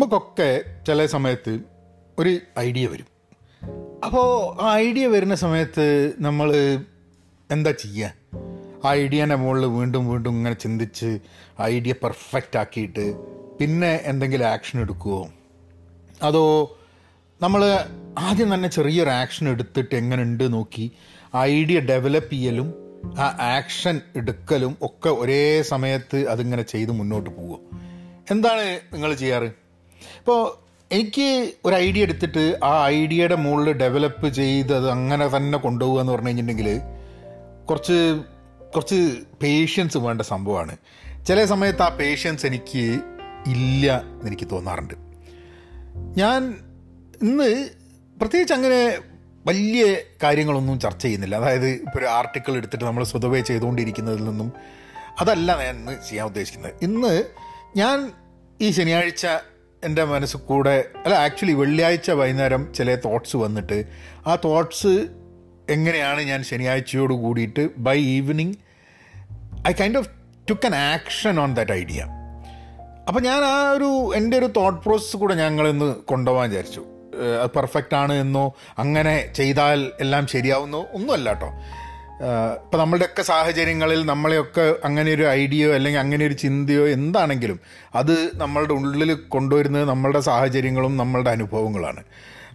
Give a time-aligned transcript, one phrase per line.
[0.00, 1.52] നമുക്കൊക്കെ ചില സമയത്ത്
[2.18, 3.06] ഒരു ഐഡിയ വരും.
[4.04, 4.28] അപ്പോൾ
[4.62, 6.48] ആ ഐഡിയ വരുന്ന സമയത്ത് നമ്മൾ
[7.50, 8.12] എന്താ ചെയ്യുക
[8.84, 11.10] ആ ഐഡിയനെ മുകളിൽ വീണ്ടും വീണ്ടും ഇങ്ങനെ ചിന്തിച്ച്
[11.62, 13.04] ഐഡിയ പെർഫെക്റ്റ് ആക്കിയിട്ട്
[13.60, 15.20] പിന്നെ എന്തെങ്കിലും ആക്ഷൻ എടുക്കുമോ
[16.22, 16.44] അതോ
[17.40, 17.64] നമ്മൾ
[18.18, 20.86] ആദ്യം തന്നെ ചെറിയൊരു ആക്ഷൻ എടുത്തിട്ട് എങ്ങനെ ഉണ്ട് നോക്കി
[21.46, 22.70] ഐഡിയ ഡെവലപ്പ് ചെയ്യലും
[23.18, 27.58] ആ ആക്ഷൻ എടുക്കലും ഒക്കെ ഒരേ സമയത്ത് അതിങ്ങനെ ചെയ്ത് മുന്നോട്ട് പോവുക
[28.30, 29.50] എന്താണ് നിങ്ങൾ ചെയ്യാറ്?
[30.18, 36.12] ഇപ്പോൾ എനിക്ക് ഒരു ഐഡിയ എടുത്തിട്ട് ആ ഐഡിയയുടെ മുകളിൽ ഡെവലപ്പ് ചെയ്ത് അത് അങ്ങനെ തന്നെ കൊണ്ടുപോകുക എന്ന്
[36.12, 36.80] പറഞ്ഞു കഴിഞ്ഞിട്ടുണ്ടെങ്കിൽ
[37.68, 38.20] കുറച്ച്
[38.74, 40.76] കുറച്ച് പേഷ്യൻസ് വേണ്ട സംഭവമാണ്.
[41.26, 43.00] ചില സമയത്ത് ആ പേഷ്യൻസ് എനിക്ക്
[43.46, 44.94] ഇല്ല എന്ന് എനിക്ക് തോന്നാറുണ്ട്.
[46.18, 46.54] ഞാൻ
[47.22, 47.68] ഇന്ന്
[48.18, 48.98] പ്രത്യേകിച്ച് അങ്ങനെ
[49.46, 51.36] വലിയ കാര്യങ്ങളൊന്നും ചർച്ച ചെയ്യുന്നില്ല.
[51.36, 54.52] അതായത് ഇപ്പോൾ ഒരു ആർട്ടിക്കിൾ എടുത്തിട്ട് നമ്മൾ സ്വതവേ ചെയ്തുകൊണ്ടിരിക്കുന്നതിൽ നിന്നും
[55.20, 56.72] അതല്ല ഞാൻ ഇന്ന് ചെയ്യാൻ ഉദ്ദേശിക്കുന്നത്.
[56.82, 57.24] ഇന്ന്
[57.76, 58.12] ഞാൻ
[58.60, 59.26] ഈ ശനിയാഴ്ച
[59.84, 63.78] എന്റെ മനസ്സ് കൂടെ അല്ല ആക്ച്വലി വെള്ളിയാഴ്ച വൈകുന്നേരം ചില തോട്ട്സ് വന്നിട്ട്
[64.26, 64.92] ആ തോട്ട്സ്
[65.70, 68.54] എങ്ങനെയാണ് ഞാൻ ശനിയാഴ്ചയോട് കൂടിയിട്ട് by evening
[69.68, 70.08] I kind of
[70.50, 72.02] took an action on that idea
[73.08, 76.82] അപ്പോൾ ഞാൻ ആ ഒരു എന്റെ ഒരു തോട്ട് പ്രോസസ്സ് കൂടെ ഞങ്ങളിന്ന് കൊണ്ടുപോകാൻ വിചാരിച്ചു.
[77.42, 81.48] അത് പെർഫെക്റ്റ് ആണ് എന്നോ അങ്ങനെ ചെയ്താൽ എല്ലാം ശരിയാവുന്നോ ഒന്നുമല്ല കേട്ടോ
[82.20, 87.60] ഇപ്പം നമ്മളുടെയൊക്കെ സാഹചര്യങ്ങളിൽ നമ്മളെയൊക്കെ അങ്ങനെ ഒരു ഐഡിയയോ അല്ലെങ്കിൽ അങ്ങനെ ഒരു ചിന്തയോ എന്താണെങ്കിലും
[87.94, 92.04] അത് നമ്മളുടെ ഉള്ളിൽ കൊണ്ടുവരുന്നത് നമ്മളുടെ സാഹചര്യങ്ങളും നമ്മളുടെ അനുഭവങ്ങളാണ്.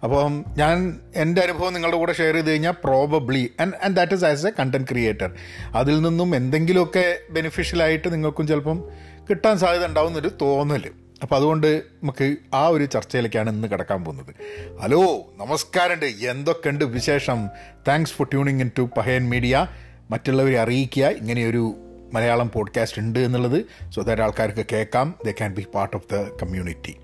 [0.03, 4.47] അപ്പം ഞാൻ എന്റെ അനുഭവം നിങ്ങളുടെ കൂടെ ഷെയർ ചെയ്ത് കഴിഞ്ഞാൽ probably and and that is as
[4.47, 5.31] a content creator
[5.75, 8.83] അതിൽ നിന്നും എന്തെങ്കിലുമൊക്കെ ബെനിഫിഷ്യലായിട്ട് നിങ്ങൾക്കും ചിലപ്പം
[9.30, 14.35] കിട്ടാൻ സാധ്യത ഉണ്ടാവുന്നൊരു തോന്നൽ അപ്പോൾ അതുകൊണ്ട് നമുക്ക് ആ ഒരു ചർച്ചയിലേക്കാണ് ഇന്ന് കിടക്കാൻ പോകുന്നത്.
[14.81, 16.05] ഹലോ നമസ്കാരമുണ്ട്.
[16.05, 17.49] എന്തൊക്കെയുണ്ട് വിശേഷം?
[17.88, 19.67] Thanks for tuning in to Pahayan media
[20.11, 21.05] മറ്റുള്ളവരെ അറിയിക്കുക.
[21.05, 21.75] ഇങ്ങനെയൊരു
[22.13, 23.66] മലയാളം പോഡ്കാസ്റ്റ് ഉണ്ട് എന്നുള്ളത്.
[23.91, 25.16] സോ ദാറ്റ് ആൾക്കാർക്ക് കേൾക്കാം.
[25.25, 26.95] They can be part of the community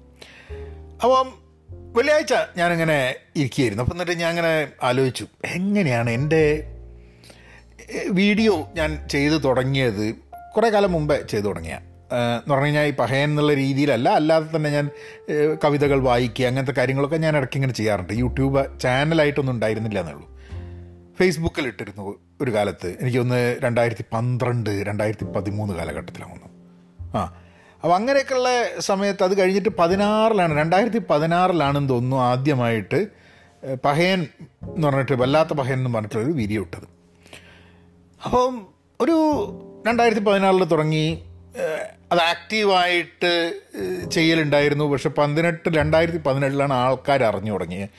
[1.03, 1.33] അപ്പം
[1.93, 3.83] വെള്ളിയാഴ്ച ഞാനിങ്ങനെ ഇരിക്കുകയായിരുന്നു.
[3.83, 5.27] അപ്പം എന്നിട്ട് ഞാൻ അങ്ങനെ ആലോചിച്ചു.
[5.45, 6.63] എങ്ങനെയാണ് എന്റെ
[8.09, 10.15] വീഡിയോ ഞാൻ ചെയ്തു തുടങ്ങിയത്?
[10.55, 11.79] കുറേ കാലം മുമ്പേ ചെയ്തു തുടങ്ങിയ.
[12.11, 14.89] എന്ന് പറഞ്ഞു കഴിഞ്ഞാൽ ഈ പഹയൻ എന്നുള്ള രീതിയിലല്ല അല്ലാതെ തന്നെ ഞാൻ
[15.63, 18.13] കവിതകൾ വായിക്കുക അങ്ങനത്തെ കാര്യങ്ങളൊക്കെ ഞാൻ ഇടയ്ക്ക് ഇങ്ങനെ ചെയ്യാറുണ്ട്.
[18.13, 20.27] യൂട്യൂബ് ചാനലായിട്ടൊന്നും ഉണ്ടായിരുന്നില്ല എന്നുള്ളൂ.
[21.19, 26.47] ഫേസ്ബുക്കിൽ ഇട്ടിരുന്നു ഒരു കാലത്ത് എനിക്കൊന്ന് രണ്ടായിരത്തി പന്ത്രണ്ട് രണ്ടായിരത്തി പതിമൂന്ന് കാലഘട്ടത്തിലാണ്
[27.17, 27.23] ആ
[27.83, 28.49] അപ്പോൾ അങ്ങനെയൊക്കെയുള്ള
[28.79, 33.07] സമയത്ത് അത് കഴിഞ്ഞിട്ട് പതിനാറിലാണ് രണ്ടായിരത്തി പതിനാറിലാണെന്ന് തോന്നുന്നു ആദ്യമായിട്ട്
[33.85, 34.27] പഹയൻ
[34.61, 36.87] എന്ന് പറഞ്ഞിട്ട് വല്ലാത്ത പഹയൻ എന്ന് പറഞ്ഞിട്ടുള്ളൊരു വീഡിയോ ഇട്ടത്.
[38.25, 38.67] അപ്പം
[39.01, 39.15] ഒരു
[39.87, 41.30] രണ്ടായിരത്തി പതിനാറിൽ തുടങ്ങി
[42.11, 43.53] അത് ആക്റ്റീവായിട്ട്
[44.11, 44.85] ചെയ്യലുണ്ടായിരുന്നു.
[44.85, 47.89] പക്ഷെ പതിനെട്ട് രണ്ടായിരത്തി പതിനെട്ടിലാണ് ആൾക്കാർ അറിഞ്ഞു തുടങ്ങിയത്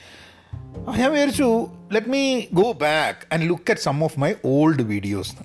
[0.99, 5.35] ഞാൻ വിചാരിച്ചു let me go back and look at some of my old videos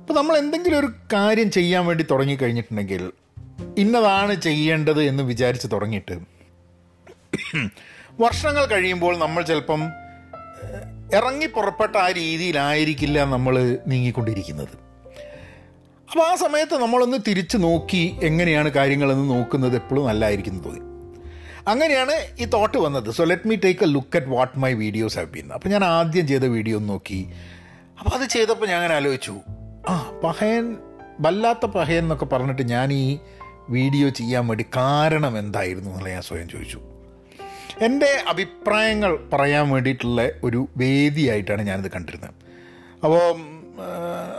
[0.00, 3.12] അപ്പോൾ നമ്മൾ എന്തെങ്കിലും ഒരു കാര്യം ചെയ്യാൻ വേണ്ടി തുടങ്ങിക്കഴിഞ്ഞിട്ടുണ്ടെങ്കിൽ
[3.78, 6.18] ഇന്നതാണ് ചെയ്യേണ്ടത് എന്ന് വിചാരിച്ച് തുടങ്ങിയിട്ട്
[8.20, 9.82] വർഷങ്ങൾ കഴിയുമ്പോൾ നമ്മൾ ചിലപ്പം
[11.14, 14.85] ഇറങ്ങി പുറപ്പെട്ട ആ രീതിയിലായിരിക്കില്ല നമ്മൾ നീങ്ങിക്കൊണ്ടിരിക്കുന്നത്.
[16.08, 20.82] അപ്പോൾ ആ സമയത്ത് നമ്മളൊന്ന് തിരിച്ച് നോക്കി എങ്ങനെയാണ് കാര്യങ്ങളെന്ന് നോക്കുന്നത് എപ്പോഴും നല്ലതായിരിക്കും തോന്നി.
[21.72, 23.08] അങ്ങനെയാണ് ഈ തോട്ട് വന്നത്.
[23.16, 26.26] So let me take a look at what my videos have been അപ്പോൾ ഞാൻ ആദ്യം
[26.26, 27.20] ചെയ്ത വീഡിയോ ഒന്ന് നോക്കി.
[27.98, 29.34] അപ്പോൾ അത് ചെയ്തപ്പോൾ ഞാൻ അങ്ങനെ ആലോചിച്ചു.
[29.88, 29.94] ആ
[30.24, 30.76] പഹയൻ
[31.20, 33.18] വല്ലാത്ത പഹയൻ എന്നൊക്കെ പറഞ്ഞിട്ട് ഞാൻ ഈ
[33.76, 36.80] വീഡിയോ ചെയ്യാൻ വേണ്ടി കാരണം എന്തായിരുന്നു എന്നുള്ള ഞാൻ സ്വയം ചോദിച്ചു.
[37.86, 42.34] എന്റെ അഭിപ്രായങ്ങൾ പറയാൻ വേണ്ടിയിട്ടുള്ള ഒരു വേദിയായിട്ടാണ് ഞാനിത് കണ്ടിരുന്നത്.
[43.04, 43.24] അപ്പോൾ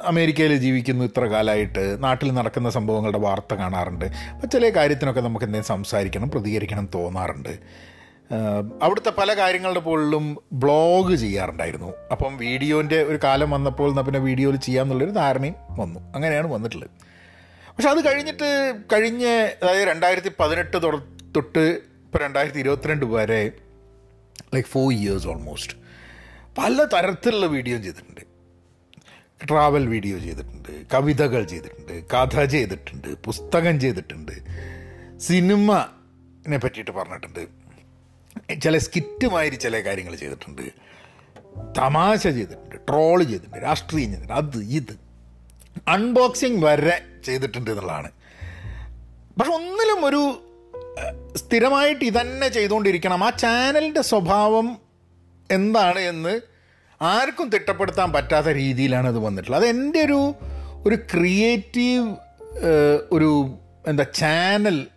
[0.09, 4.05] അമേരിക്കയിൽ ജീവിക്കുന്നു ഇത്ര കാലമായിട്ട് നാട്ടിൽ നടക്കുന്ന സംഭവങ്ങളുടെ വാർത്ത കാണാറുണ്ട്.
[4.33, 7.53] അപ്പോൾ ചില കാര്യത്തിനൊക്കെ നമുക്ക് എന്തെങ്കിലും സംസാരിക്കണം പ്രതികരിക്കണം തോന്നാറുണ്ട്.
[8.85, 11.91] അവിടുത്തെ പല കാര്യങ്ങളുടെ പോലും ബ്ലോഗ് ചെയ്യാറുണ്ടായിരുന്നു.
[12.13, 15.99] അപ്പം വീഡിയോന്റെ ഒരു കാലം വന്നപ്പോൾ എന്നാൽ പിന്നെ വീഡിയോയിൽ ചെയ്യാമെന്നുള്ളൊരു ധാരണയും വന്നു.
[16.15, 16.91] അങ്ങനെയാണ് വന്നിട്ടുള്ളത്.
[17.75, 18.49] പക്ഷെ അത് കഴിഞ്ഞിട്ട്
[18.93, 19.25] കഴിഞ്ഞ
[19.61, 20.77] അതായത് രണ്ടായിരത്തി പതിനെട്ട്
[21.35, 21.65] തൊട്ട്
[22.05, 23.41] ഇപ്പോൾ രണ്ടായിരത്തി ഇരുപത്തിരണ്ട് വരെ
[24.55, 25.75] ലൈക്ക് ഫോർ ഇയേഴ്സ് ഓൾമോസ്റ്റ്
[26.59, 28.23] പല തരത്തിലുള്ള വീഡിയോ ചെയ്തിട്ടുണ്ട്.
[29.45, 34.31] ട്രാവൽ വീഡിയോ ചെയ്തിട്ടുണ്ട് കവിതകൾ ചെയ്തിട്ടുണ്ട് കഥ ചെയ്തിട്ടുണ്ട് പുസ്തകം ചെയ്തിട്ടുണ്ട്.
[35.19, 37.47] സിനിമനെ പറ്റിയിട്ട് പറഞ്ഞിട്ടുണ്ട്.
[38.61, 40.61] ചില സ്കിറ്റുമാതിരി ചില കാര്യങ്ങൾ ചെയ്തിട്ടുണ്ട്.
[41.78, 44.99] തമാശ ചെയ്തിട്ടുണ്ട് ട്രോൾ ചെയ്തിട്ടുണ്ട് രാഷ്ട്രീയം ചെയ്തിട്ടുണ്ട് അത് ഇത്.
[45.87, 48.11] അൺബോക്സിങ് വരെ ചെയ്തിട്ടുണ്ട് എന്നുള്ളതാണ്.
[49.37, 50.43] പക്ഷെ ഒന്നിലും ഒരു
[51.35, 53.23] സ്ഥിരമായിട്ട് ഇതന്നെ ചെയ്തുകൊണ്ടിരിക്കണം.
[53.23, 54.78] ആ ചാനലിന്റെ സ്വഭാവം
[55.51, 56.41] എന്താണ് എന്ന്
[57.02, 59.64] ആർക്കും തിട്ടപ്പെടുത്താൻ പറ്റാത്ത രീതിയിലാണ് അത് വന്നിട്ടുള്ളത്.
[59.64, 60.35] അത് എന്റെ ഒരു
[60.85, 62.16] ഒരു ക്രിയേറ്റീവ്
[63.11, 63.58] ഒരു
[63.88, 64.88] എന്താ channel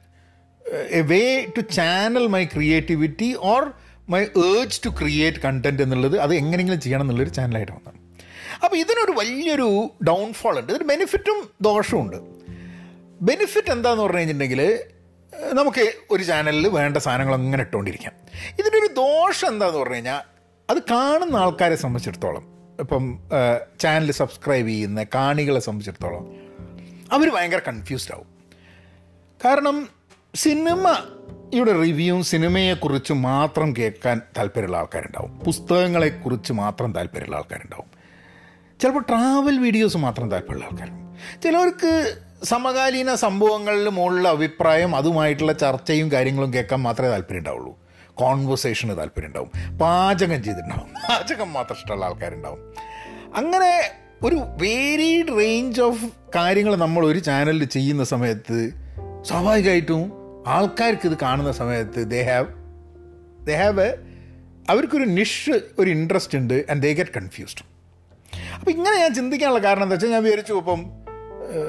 [0.91, 3.73] a way to channel my creativity or
[4.09, 7.99] my urge to create content എന്നുള്ളത് അത് എങ്ങനെയെങ്കിലും ചെയ്യണം എന്നുള്ളൊരു ചാനലായിട്ട് വന്നതാണ്
[8.65, 9.69] അപ്പോൾ ഇതിനൊരു വലിയൊരു
[10.09, 10.73] ഡൗൺഫോൾ ഉണ്ട്.
[10.73, 12.17] ഇതിന് ബെനിഫിറ്റും ദോഷവും ഉണ്ട്.
[13.21, 14.81] ബെനിഫിറ്റ് എന്താന്ന് പറഞ്ഞു കഴിഞ്ഞിട്ടുണ്ടെങ്കിൽ
[15.53, 18.13] നമുക്ക് ഒരു ചാനലിൽ വേണ്ട സാധനങ്ങൾ അങ്ങനെ ഇട്ടുകൊണ്ടിരിക്കാം.
[18.59, 20.30] ഇതിന്റെ ഒരു ദോഷം എന്താന്ന് പറഞ്ഞു കഴിഞ്ഞാൽ
[20.71, 22.45] അത് കാണുന്ന ആൾക്കാരെ സംബന്ധിച്ചിടത്തോളം
[22.81, 23.19] ഇപ്പം
[23.81, 26.27] ചാനൽ സബ്സ്ക്രൈബ് ചെയ്യുന്ന കാണികളെ സംബന്ധിച്ചിടത്തോളം
[27.13, 28.29] അവർ ഭയങ്കര കൺഫ്യൂസ്ഡ് ആവും.
[29.45, 29.89] കാരണം
[30.35, 35.39] സിനിമയുടെ റിവ്യൂവും സിനിമയെക്കുറിച്ച് മാത്രം കേൾക്കാൻ താല്പര്യമുള്ള ആൾക്കാരുണ്ടാവും.
[35.39, 37.89] പുസ്തകങ്ങളെക്കുറിച്ച് മാത്രം താല്പര്യമുള്ള ആൾക്കാരുണ്ടാവും.
[38.81, 41.17] ചിലപ്പോൾ ട്രാവൽ വീഡിയോസ് മാത്രം താല്പര്യമുള്ള ആൾക്കാരുണ്ടാവും.
[41.43, 47.79] ചിലവർക്ക് സമകാലീന സംഭവങ്ങളിൽ മുകളിലുള്ള അഭിപ്രായം അതുമായിട്ടുള്ള ചർച്ചയും കാര്യങ്ങളും കേൾക്കാൻ മാത്രമേ താല്പര്യം ഉണ്ടാവുള്ളൂ
[48.21, 50.91] കോൺവെർസേഷന് താല്പര്യം ഉണ്ടാവും പാചകം ചെയ്തിട്ടുണ്ടാവും.
[51.09, 52.61] പാചകം മാത്രം ഇഷ്ടമുള്ള ആൾക്കാരുണ്ടാവും.
[53.37, 53.73] അങ്ങനെ
[54.23, 56.07] ഒരു വേരീഡ് റേഞ്ച് ഓഫ്
[56.37, 58.59] കാര്യങ്ങൾ നമ്മൾ ഒരു ചാനലിൽ ചെയ്യുന്ന സമയത്ത്
[59.29, 60.03] സ്വാഭാവികമായിട്ടും
[60.47, 62.49] ആൾക്കാർക്ക് ഇത് കാണുന്ന സമയത്ത് they have
[63.47, 63.91] they have a
[64.71, 67.65] അവർക്കൊരു നിഷ് ഒരു ഇൻട്രസ്റ്റ് ഉണ്ട് ആൻഡ് ദേ ഗെറ്റ് കൺഫ്യൂസ്ഡ്
[68.55, 70.81] അപ്പോൾ ഇങ്ങനെ ഞാൻ ചിന്തിക്കാനുള്ള കാരണം എന്താ വെച്ചാൽ ഞാൻ വിചാരിച്ചു ഇപ്പം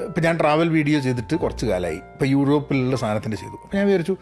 [0.08, 3.56] ഇപ്പം ഞാൻ ട്രാവൽ വീഡിയോ ചെയ്തിട്ട് കുറച്ച് കാലമായി ഇപ്പം യൂറോപ്പിലുള്ള സാധനത്തിന്റെ ചെയ്തു.
[3.62, 4.14] അപ്പം ഞാൻ വിചാരിച്ചു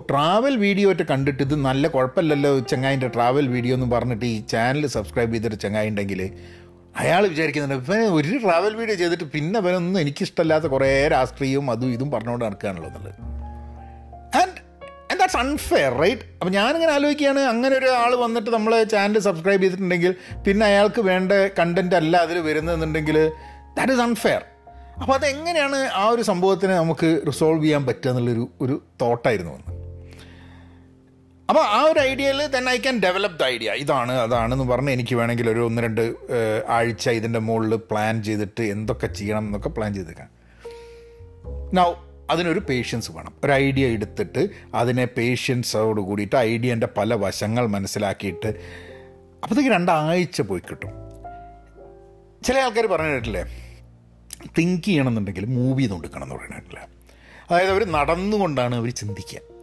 [0.00, 5.32] ട്രാവൽ വീഡിയോ ഒറ്റ കണ്ടിട്ട് ഇത് നല്ല കുഴപ്പമില്ലല്ലോ ചങ്ങായിന്റെ ട്രാവൽ വീഡിയോ എന്ന് പറഞ്ഞിട്ട് ഈ ചാനൽ സബ്സ്ക്രൈബ്
[5.32, 6.20] ചെയ്തിട്ട് ചങ്ങായി ഉണ്ടെങ്കിൽ
[6.96, 12.44] അയാൾ വിചാരിക്കുന്നുണ്ട് ഇപ്പം ഒരു ട്രാവൽ വീഡിയോ ചെയ്തിട്ട് പിന്നെ അവനൊന്നും എനിക്കിഷ്ടമില്ലാത്ത കുറേ രാഷ്ട്രീയവും അതും ഇതും പറഞ്ഞുകൊണ്ട്
[12.44, 13.14] നടക്കുകയാണല്ലോ എന്നുള്ളത്
[14.42, 14.58] and
[15.10, 20.14] and that's unfair right അപ്പം ഞാനിങ്ങനെ ആലോചിക്കുകയാണ് അങ്ങനെ ഒരു ആൾ വന്നിട്ട് നമ്മൾ ചാനൽ സബ്സ്ക്രൈബ് ചെയ്തിട്ടുണ്ടെങ്കിൽ
[20.44, 23.18] പിന്നെ അയാൾക്ക് വേണ്ട കണ്ടന്റ് അല്ല അതിൽ വരുന്നതെന്നുണ്ടെങ്കിൽ
[23.76, 24.42] ദാറ്റ് ഈസ് അൺഫെയർ
[25.00, 29.75] അപ്പോൾ അതെങ്ങനെയാണ് ആ ഒരു സംഭവത്തിന് നമുക്ക് റിസോൾവ് ചെയ്യാൻ പറ്റുക എന്നുള്ളൊരു ഒരു തോട്ടായിരുന്നു വന്നത്
[31.50, 35.50] അപ്പോൾ ആ ഒരു ഐഡിയയിൽ തന്നെ I can develop the idea ഇതാണ് അതാണെന്ന് പറഞ്ഞ് എനിക്ക് വേണമെങ്കിൽ
[35.50, 36.14] ഒരു ഒന്ന് രണ്ട്
[36.68, 40.28] ആഴ്ച ഇതിന്റെ മുകളിൽ പ്ലാൻ ചെയ്തിട്ട് എന്തൊക്കെ ചെയ്യണം എന്നൊക്കെ പ്ലാൻ ചെയ്തേക്കാം.
[41.74, 41.94] നൗ
[42.30, 43.32] അതിനൊരു പേഷ്യൻസ് വേണം.
[43.44, 48.48] ഒരു ഐഡിയ എടുത്തിട്ട് അതിനെ പേഷ്യൻസോട് കൂടിയിട്ട് ഐഡിയന്റെ പല വശങ്ങൾ മനസ്സിലാക്കിയിട്ട്
[49.42, 50.90] അപ്പോഴത്തേക്ക് രണ്ടാഴ്ച പോയി കിട്ടും.
[52.44, 53.44] ചില ആൾക്കാർ പറഞ്ഞു കേട്ടില്ലേ
[54.58, 56.88] തിങ്ക് ചെയ്യണമെന്നുണ്ടെങ്കിൽ മൂവി നോക്കണം എന്ന് പറഞ്ഞിട്ടില്ല?
[57.50, 59.55] അതായത് അവർ നടന്നുകൊണ്ടാണ് അവർ ചിന്തിക്കുക.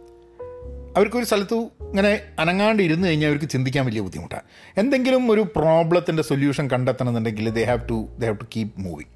[0.96, 4.42] അവർക്കൊരു സ്ഥലത്ത് ഇങ്ങനെ അനങ്ങാണ്ട് ഇരുന്ന് കഴിഞ്ഞാൽ അവർക്ക് ചിന്തിക്കാൻ വലിയ ബുദ്ധിമുട്ടാണ്.
[4.78, 9.12] എന്തെങ്കിലും ഒരു പ്രോബ്ലത്തിന്റെ solution കണ്ടെത്തണമെന്നുണ്ടെങ്കിൽ they have to they have to keep moving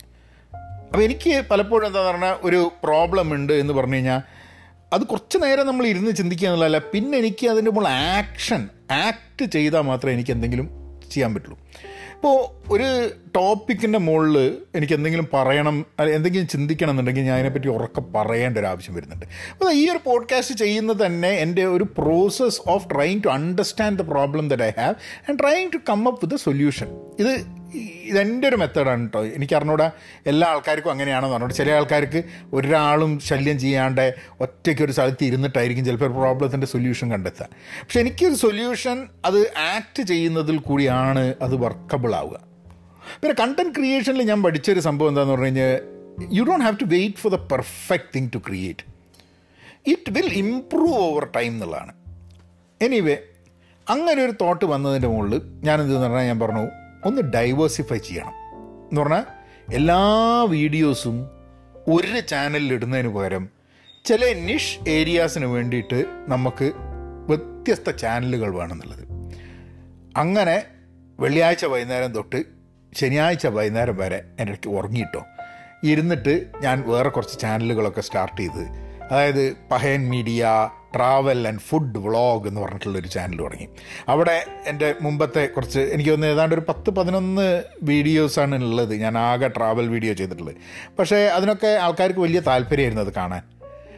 [0.85, 4.21] അപ്പോൾ എനിക്ക് പലപ്പോഴും എന്താ പറഞ്ഞാൽ ഒരു പ്രോബ്ലം ഉണ്ട് എന്ന് പറഞ്ഞു കഴിഞ്ഞാൽ
[4.93, 10.13] അത് കുറച്ച് നേരം നമ്മൾ ഇരുന്ന് ചിന്തിക്കുക എന്നുള്ളതല്ല പിന്നെ എനിക്ക് അതിന്റെ മുകളിൽ ആക്ഷൻ ആക്ട് ചെയ്താൽ മാത്രമേ
[10.13, 10.69] എനിക്ക് എന്തെങ്കിലും
[11.11, 11.59] ചെയ്യാൻ പറ്റുള്ളൂ.
[12.15, 12.37] ഇപ്പോൾ
[12.73, 18.95] ഒരു ടോപ്പിക്കിന്റെ മുകളിൽ എനിക്ക് എന്തെങ്കിലും പറയണം എന്തെങ്കിലും ചിന്തിക്കണം എന്നുണ്ടെങ്കിൽ ഞാൻ അതിനെപ്പറ്റി ഉറക്കെ പറയേണ്ട ഒരു ആവശ്യം
[18.95, 19.27] വരുന്നുണ്ട്.
[19.53, 24.49] അപ്പോൾ ഈ ഒരു പോഡ്കാസ്റ്റ് ചെയ്യുന്നത് തന്നെ എന്റെ ഒരു process of trying to understand the problem
[24.49, 24.95] that I have
[25.31, 26.87] and trying to come up with a solution
[27.21, 29.91] ഇത് ഇതെന്റെ ഒരു മെത്തേഡാണ് കേട്ടോ എനിക്ക് അറിഞ്ഞൂടാ
[30.27, 32.23] എല്ലാ ആൾക്കാർക്കും അങ്ങനെയാണെന്ന് പറഞ്ഞോട്ട് ചില ആൾക്കാർക്ക്
[32.53, 37.49] ഒരാളും ശല്യം ചെയ്യാണ്ട് ഒറ്റയ്ക്ക് ഒരു സ്ഥലത്ത് ഇരുന്നിട്ടായിരിക്കും ചിലപ്പോൾ പ്രോബ്ലത്തിന്റെ സൊല്യൂഷൻ കണ്ടെത്താൻ
[37.81, 42.41] പക്ഷെ എനിക്കൊരു സൊല്യൂഷൻ അത് ആക്ട് ചെയ്യുന്നതിൽ കൂടിയാണ് അത് വർക്കബിൾ ആവുക
[43.21, 45.81] പിന്നെ കണ്ടന്റ് ക്രിയേഷനിൽ ഞാൻ പഠിച്ചൊരു സംഭവം എന്താണെന്ന് പറഞ്ഞു കഴിഞ്ഞാൽ
[46.33, 48.85] you don't have to wait for the perfect thing to create.
[49.87, 51.93] It will improve over time എന്നുള്ളതാണ്.
[52.83, 53.19] എനിവേ
[53.87, 58.33] അങ്ങനെ ഒരു തോട്ട് വന്നതിന്റെ മുകളിൽ ഞാനെന്ത് പറഞ്ഞാൽ ഞാൻ പറഞ്ഞു ഒന്ന് ഡൈവേഴ്സിഫൈ ചെയ്യണം.
[58.89, 59.25] എന്ന് പറഞ്ഞാൽ
[59.73, 61.31] എല്ലാ വീഡിയോസും
[61.89, 63.49] ഒരു ചാനലിൽ ഇടുന്നതിന് പകരം
[64.05, 66.73] ചില നിഷ് ഏരിയാസിന് വേണ്ടിയിട്ട് നമുക്ക്
[67.29, 69.35] വ്യത്യസ്ത ചാനലുകൾ വേണമെന്നുള്ളത്.
[70.17, 70.65] അങ്ങനെ
[71.21, 72.45] വെള്ളിയാഴ്ച വൈകുന്നേരം തൊട്ട്
[72.95, 75.25] ശനിയാഴ്ച വൈകുന്നേരം വരെ ഇടയ്ക്ക് ഉറങ്ങിയിട്ടോ.
[75.85, 82.61] ഇരുന്നിട്ട് ഞാൻ വേറെ കുറച്ച് ചാനലുകളൊക്കെ സ്റ്റാർട്ട് ചെയ്ത് അതായത് Pahayan media travel and food vlog എന്ന്
[82.61, 83.69] പറഞ്ഞിട്ടുള്ളൊരു ചാനൽ തുടങ്ങി.
[84.09, 88.95] അവിടെ എന്റെ മുമ്പത്തെ കുറച്ച് എനിക്ക് തോന്നുന്നു ഏതാണ്ട് ഒരു പത്ത് പതിനൊന്ന് വീഡിയോസാണ് ഉള്ളത്.
[88.95, 90.57] ഞാൻ ആകെ ട്രാവൽ വീഡിയോ ചെയ്തിട്ടുള്ളത്.
[90.99, 93.43] പക്ഷേ അതിനൊക്കെ ആൾക്കാർക്ക് വലിയ താല്പര്യമായിരുന്നു അത് കാണാൻ.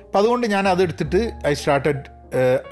[0.06, 2.04] അപ്പം അതുകൊണ്ട് ഞാൻ അതെടുത്തിട്ട് I started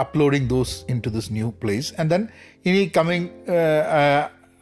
[0.01, 0.75] uploading those
[1.07, 2.29] into this new place and then
[2.67, 3.29] ഇനി കമ്മിങ്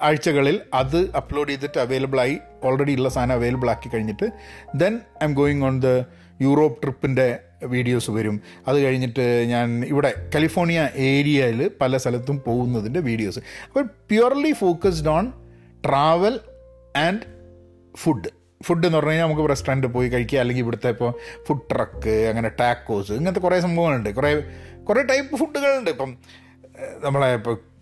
[0.02, 4.26] ആഴ്ചകളിൽ അത് അപ്ലോഡ് ചെയ്തിട്ട് അവൈലബിളായി ഓൾറെഡി ഉള്ള സാധനം അവൈലബിൾ ആക്കി കഴിഞ്ഞിട്ട്
[4.74, 5.86] then I'm going on the
[6.40, 7.28] Europe ട്രിപ്പിന്റെ
[7.66, 8.40] videos വരും.
[8.68, 15.32] അത് കഴിഞ്ഞിട്ട് ഞാൻ ഇവിടെ കാലിഫോർണിയ ഏരിയയിൽ പല സ്ഥലത്തും പോകുന്നതിന്റെ വീഡിയോസ് അപ്പോൾ purely focused on
[15.86, 16.40] travel
[16.96, 17.20] and
[17.96, 18.28] food
[18.66, 21.12] food എന്ന് പറഞ്ഞു കഴിഞ്ഞാൽ നമുക്ക് റെസ്റ്റോറന്റ് പോയി കഴിക്കുക അല്ലെങ്കിൽ ഇവിടുത്തെ ഇപ്പോൾ
[21.46, 24.10] ഫുഡ് ട്രക്ക് അങ്ങനെ ടാക്കോസ് ഇങ്ങനത്തെ കുറേ സംഭവങ്ങളുണ്ട്.
[24.14, 24.42] കുറേ
[24.84, 26.16] കുറേ ടൈപ്പ് ഫുഡുകളുണ്ട് ഇപ്പം
[27.04, 27.76] നമ്മളെ ഇപ്പോൾ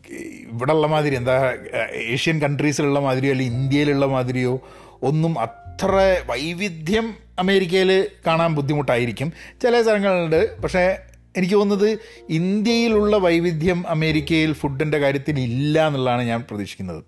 [0.49, 1.55] ഇവിടെ ഉള്ള മാതിരി എന്താ
[1.95, 4.63] ഏഷ്യൻ കൺട്രീസിലുള്ള മാതിരിയോ അല്ലെങ്കിൽ ഇന്ത്യയിലുള്ള മാതിരിയോ
[5.03, 7.91] ഒന്നും അത്ര വൈവിധ്യം അമേരിക്കയിൽ
[8.27, 9.33] കാണാൻ ബുദ്ധിമുട്ടായിരിക്കും.
[9.63, 10.99] ചില സ്ഥലങ്ങളുണ്ട് പക്ഷേ
[11.37, 11.99] എനിക്ക് തോന്നുന്നത്
[12.31, 17.01] ഇന്ത്യയിലുള്ള വൈവിധ്യം അമേരിക്കയിൽ ഫുഡിന്റെ കാര്യത്തിൽ ഇല്ല എന്നുള്ളതാണ് ഞാൻ പ്രതീക്ഷിക്കുന്നത്.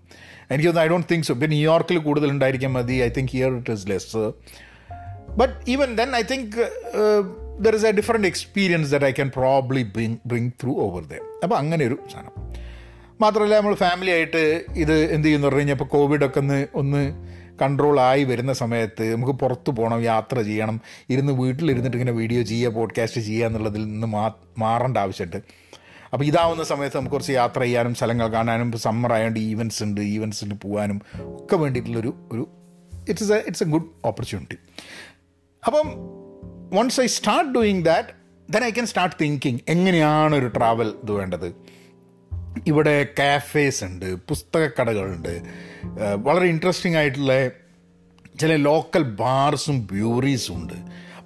[0.50, 2.92] എനിക്ക് തോന്നുന്നു ഐ ഡോണ്ട് തിങ്ക് സോ പിന്നെ ന്യൂയോർക്കിൽ കൂടുതൽ ഉണ്ടായിരിക്കാൻ മതി.
[2.92, 4.24] I think here it is less
[5.40, 6.56] but even then I think
[7.60, 11.56] there is a different experience that I can probably bring bring through over there അപ്പോൾ
[11.56, 12.34] അങ്ങനെ ഒരു സാധനം.
[13.20, 15.46] മാത്രമല്ല നമ്മൾ ഫാമിലി ആയിട്ട് ഇത് എന്ത് ചെയ്യുന്നു?
[15.46, 17.02] പറഞ്ഞു കഴിഞ്ഞാൽ ഇപ്പോൾ കോവിഡൊക്കെ ഒന്ന് ഒന്ന്
[17.62, 23.20] കൺട്രോൾ ആയി വരുന്ന സമയത്ത് നമുക്ക് പുറത്ത് പോകണം യാത്ര ചെയ്യണം ഇരുന്ന് വീട്ടിലിരുന്നിട്ട് ഇങ്ങനെ വീഡിയോ ചെയ്യുക പോഡ്കാസ്റ്റ്
[23.20, 25.36] ചെയ്യുക എന്നുള്ളതിൽ നിന്ന് മാ മാറേണ്ട ആവശ്യമുണ്ട്.
[26.12, 30.54] അപ്പോൾ ഇതാവുന്ന സമയത്ത് നമുക്ക് കുറച്ച് യാത്ര ചെയ്യാനും സ്ഥലങ്ങൾ കാണാനും ഇപ്പോൾ സമ്മർ ആയതുകൊണ്ട് ഈവൻസ് ഉണ്ട് ഈവൻസിൽ
[30.54, 32.48] പോകാനും ഒക്കെ വേണ്ടിയിട്ടുള്ളൊരു ഒരു
[33.08, 34.56] it's a it's a good opportunity
[35.66, 35.92] അപ്പം
[36.72, 38.08] once I start doing that
[38.52, 41.54] then I can start thinking എങ്ങനെയാണ് ഒരു ട്രാവൽ ഇത് വേണ്ടത്?
[42.66, 45.42] ഇവിടെ കാഫേസ് ഉണ്ട് പുസ്തകക്കടകളുണ്ട്.
[46.16, 47.48] വളരെ ഇൻട്രസ്റ്റിംഗ് ആയിട്ടുള്ള
[48.40, 50.74] ചില ലോക്കൽ ബാർസും ബ്യൂറീസും ഉണ്ട്.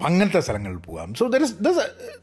[0.04, 1.14] അങ്ങനത്തെ സ്ഥലങ്ങളിൽ പോകാം.
[1.14, 1.54] So there is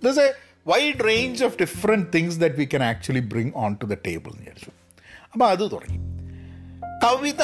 [0.05, 0.33] thus a
[0.67, 4.39] wide range of different things that we can actually bring on to the table എന്ന്
[4.39, 4.71] വിചാരിച്ചു.
[5.33, 5.97] അപ്പോൾ അത് തുടങ്ങി.
[7.03, 7.43] കവിത.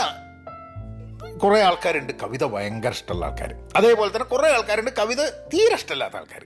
[1.37, 2.13] കുറേ ആൾക്കാരുണ്ട്.
[2.13, 4.91] കവിത ഭയങ്കര ഇഷ്ടമുള്ള ആൾക്കാർ അതേപോലെ തന്നെ കുറേ ആൾക്കാരുണ്ട്.
[4.99, 6.45] കവിത തീരെ ഇഷ്ടമില്ലാത്ത ആൾക്കാർ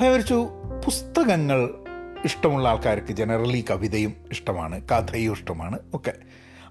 [0.00, 0.48] വിചാരിച്ചു
[0.84, 1.81] പുസ്തകങ്ങൾ
[2.24, 6.14] ഇഷ്ടമുള്ള ആൾക്കാർക്ക് ജനറലി കവിതയും ഇഷ്ടമാണ് കഥയും ഇഷ്ടമാണ് ഒക്കെ.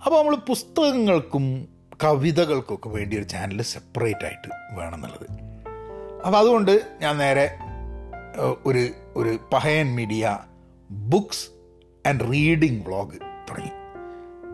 [0.06, 1.46] അപ്പോൾ നമ്മൾ പുസ്തകങ്ങൾക്കും
[2.04, 5.28] കവിതകൾക്കും ഒക്കെ വേണ്ടി ഒരു ചാനൽ സെപ്പറേറ്റ് ആയിട്ട് വേണം എന്നുള്ളത്
[6.26, 7.46] അപ്പോൾ അതുകൊണ്ട് ഞാൻ നേരെ
[8.66, 8.84] ഒരു
[9.16, 10.40] ഒരു Pahayan media
[10.92, 11.46] books
[12.08, 13.18] and reading vlog
[13.50, 13.72] തുടങ്ങി.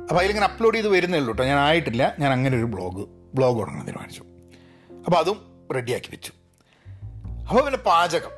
[0.01, 3.85] അപ്പോൾ അതിലിങ്ങനെ അപ്ലോഡ് ചെയ്ത് വരുന്നേ ഉള്ളൂ കേട്ടോ ഞാൻ ആയിട്ടില്ല ഞാൻ അങ്ങനെ ഒരു ബ്ലോഗ് ബ്ലോഗ് തുടങ്ങാൻ
[3.87, 4.23] തീരുമാനിച്ചു.
[5.05, 5.39] അപ്പോൾ അതും
[5.75, 6.31] റെഡിയാക്കി വെച്ചു.
[7.49, 8.33] അപ്പോൾ പിന്നെ പാചകം.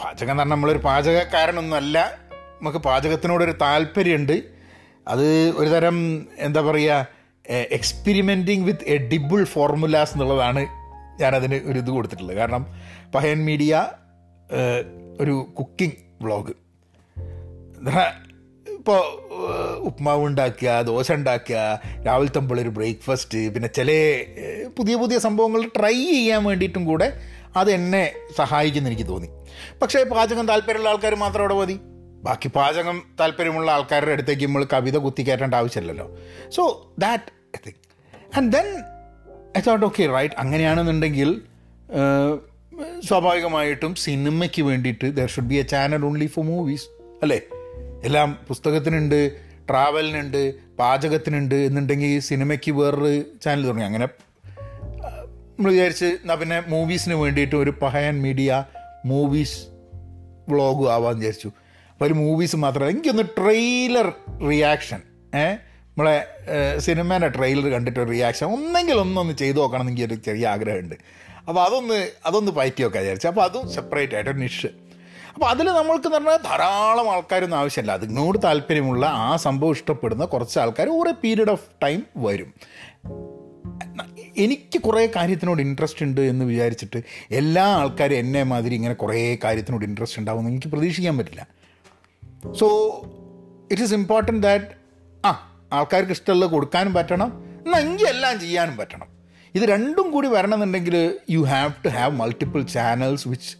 [0.00, 2.18] പാചകം എന്ന് പറഞ്ഞാൽ നമ്മളൊരു പാചകക്കാരനൊന്നുമല്ല.
[2.62, 4.42] നമുക്ക് പാചകത്തിനോടൊരു താല്പര്യമുണ്ട്.
[5.08, 7.06] അത് ഒരു തരം എന്താ പറയുക
[7.50, 10.66] എക്സ്പെരിമെന്റിങ് വിത്ത് എഡിബിൾ ഫോർമുലാസ് എന്നുള്ളതാണ്
[11.20, 12.36] ഞാനതിന് ഒരു ഇത് കൊടുത്തിട്ടുള്ളത്.
[12.36, 12.66] കാരണം
[13.14, 13.86] പഹയൻ മീഡിയ
[15.20, 16.54] ഒരു കുക്കിംഗ് വ്ളോഗ്
[18.66, 19.00] ഇപ്പോൾ
[19.76, 23.90] ഉപ്മാവ് ഉണ്ടാക്കുക ദോശ ഉണ്ടാക്കുക രാവിലെ ഒരു ബ്രേക്ക്ഫാസ്റ്റ് പിന്നെ ചില
[24.78, 27.20] പുതിയ പുതിയ സംഭവങ്ങൾ ട്രൈ ചെയ്യാൻ വേണ്ടിയിട്ടും കൂടെ
[27.56, 29.28] അത് എന്നെ സഹായിക്കുമെന്ന് എനിക്ക് തോന്നി.
[29.82, 31.76] പക്ഷേ പാചകം താല്പര്യമുള്ള ആൾക്കാർ മാത്രം അവിടെ മതി.
[32.26, 36.06] ബാക്കി പാചകം താല്പര്യമുള്ള ആൾക്കാരുടെ അടുത്തേക്ക് നമ്മൾ കവിത കുത്തിക്കയറ്റേണ്ട ആവശ്യമില്ലല്ലോ.
[36.56, 36.62] So
[36.98, 37.24] that
[37.56, 37.82] I think
[38.38, 38.68] and then
[39.58, 41.30] I thought okay right അങ്ങനെയാണെന്നുണ്ടെങ്കിൽ
[43.08, 46.86] സ്വാഭാവികമായിട്ടും സിനിമയ്ക്ക് വേണ്ടിയിട്ട് there should be a channel only for movies
[47.22, 47.38] അല്ലേ?
[48.04, 49.20] എല്ലാം പുസ്തകത്തിനുണ്ട്
[49.70, 50.42] ട്രാവലിനുണ്ട്
[50.78, 53.12] പാചകത്തിനുണ്ട് എന്നുണ്ടെങ്കിൽ സിനിമയ്ക്ക് വേറൊരു
[53.44, 53.86] ചാനൽ തുടങ്ങി.
[53.86, 54.08] അങ്ങനെ
[55.58, 58.50] നമ്മൾ വിചാരിച്ച് എന്നാൽ പിന്നെ മൂവീസിന് വേണ്ടിയിട്ട് ഒരു പഹയൻ മീഡിയ
[59.08, 59.58] മൂവീസ്
[60.48, 61.50] വ്ളോഗ് ആവാൻ വിചാരിച്ചു.
[61.90, 64.12] അപ്പോൾ ഒരു മൂവീസ് മാത്രമല്ല എനിക്കൊന്ന് ട്രെയിലർ
[64.50, 65.00] റിയാക്ഷൻ
[65.34, 65.46] ഏ?
[65.88, 66.16] നമ്മളെ
[66.78, 70.94] സിനിമേന്റെ ട്രെയിലർ കണ്ടിട്ട് ഒരു റിയാക്ഷൻ ഒന്നെങ്കിൽ ഒന്നൊന്ന് ചെയ്തു നോക്കണം എന്ന് എനിക്കൊരു ചെറിയ ആഗ്രഹമുണ്ട്.
[71.48, 73.28] അപ്പോൾ അതൊന്ന് അതൊന്ന് പയറ്റി വെക്കാൻ വിചാരിച്ചു.
[73.28, 74.66] അപ്പോൾ അതും സെപ്പറേറ്റ് ആയിട്ട് ഒരു നിഷ്
[75.34, 77.92] അപ്പോൾ അതിൽ നമ്മൾക്ക് എന്ന് പറഞ്ഞാൽ ധാരാളം ആൾക്കാരൊന്നും ആവശ്യമില്ല.
[77.92, 82.54] അതിനോട് താല്പര്യമുള്ള ആ സംഭവം ഇഷ്ടപ്പെടുന്ന കുറച്ച് ആൾക്കാർ ഓരോ പീരീഡ് ഓഫ് ടൈം വരും.
[84.38, 90.18] എനിക്ക് കുറേ കാര്യത്തിനോട് ഇൻട്രസ്റ്റ് ഉണ്ട് എന്ന് വിചാരിച്ചിട്ട് എല്ലാ ആൾക്കാരും എന്നെ മാതിരി ഇങ്ങനെ കുറേ കാര്യത്തിനോട് ഇൻട്രസ്റ്റ്
[90.18, 91.46] ഉണ്ടാവുമെന്ന് എനിക്ക് പ്രതീക്ഷിക്കാൻ പറ്റില്ല.
[92.52, 92.68] So
[93.70, 94.66] it is important that
[95.26, 99.08] ആ ആൾക്കാർക്ക് ഇഷ്ടമുള്ളത് കൊടുക്കാനും പറ്റണം എന്നാൽ എങ്കിൽ എല്ലാം ചെയ്യാനും പറ്റണം.
[99.54, 103.56] ഇത് രണ്ടും കൂടി വരണമെന്നുണ്ടെങ്കിൽ you have to have multiple channels which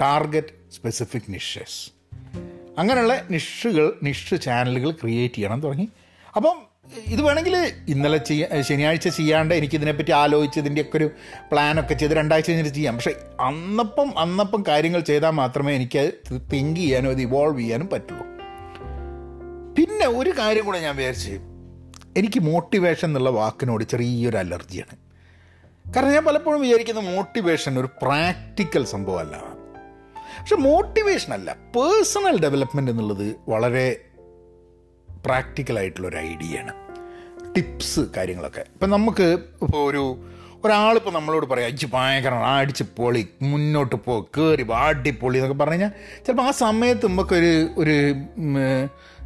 [0.00, 1.90] target specific niches
[2.78, 5.88] അങ്ങനെയുള്ള നിഷുകൾ നിഷ് ചാനലുകൾ ക്രിയേറ്റ് ചെയ്യണം തുടങ്ങി.
[6.36, 6.65] അപ്പം
[7.06, 11.10] ഇത് വേണമെങ്കിൽ ഇന്നലെ ചെയ്യാ ശനിയാഴ്ച ചെയ്യാണ്ട് എനിക്കിതിനെപ്പറ്റി ആലോചിച്ച് ഇതിന്റെയൊക്കെ ഒരു
[11.52, 12.94] പ്ലാനൊക്കെ ചെയ്ത് രണ്ടാഴ്ച കഴിഞ്ഞിട്ട് ചെയ്യാം.
[12.94, 16.12] പക്ഷേ അന്നപ്പം അന്നപ്പം കാര്യങ്ങൾ ചെയ്താൽ മാത്രമേ എനിക്ക്
[16.52, 18.26] തിങ്ക് ചെയ്യാനും അത് ഇവോൾവ് ചെയ്യാനും പറ്റുള്ളൂ.
[19.74, 21.38] പിന്നെ ഒരു കാര്യം കൂടെ ഞാൻ വിചാരിച്ച്
[22.16, 24.96] എനിക്ക് മോട്ടിവേഷൻ എന്നുള്ള വാക്കിനോട് ചെറിയൊരു അലർജിയാണ്.
[25.92, 29.36] കാരണം ഞാൻ പലപ്പോഴും വിചാരിക്കുന്ന മോട്ടിവേഷൻ ഒരു പ്രാക്ടിക്കൽ സംഭവമല്ല.
[30.40, 34.05] പക്ഷെ മോട്ടിവേഷൻ അല്ല പേഴ്സണൽ ഡെവലപ്മെന്റ് എന്നുള്ളത് വളരെ
[35.26, 36.72] പ്രാക്ടിക്കൽ ആയിട്ടുള്ളൊരു ഐഡിയയാണ്
[37.56, 38.60] ടിപ്സ് കാര്യങ്ങളൊക്കെ.
[38.74, 39.26] ഇപ്പം നമുക്ക്
[39.62, 40.02] ഇപ്പോൾ ഒരു
[40.64, 45.92] ഒരാളിപ്പോൾ നമ്മളോട് പറയാം അടിച്ച് ഭയങ്കര അടിച്ച് പൊളി മുന്നോട്ട് പോ കയറി അടിപൊളി എന്നൊക്കെ പറഞ്ഞു കഴിഞ്ഞാൽ
[46.26, 47.96] ചിലപ്പോൾ ആ സമയത്ത് നമുക്കൊരു ഒരു